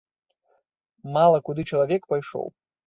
[1.19, 2.53] Мала куды чалавек пайшоў.